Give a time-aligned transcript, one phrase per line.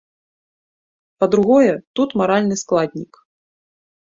[1.23, 1.67] Па-другое,
[2.01, 3.11] тут маральны складнік.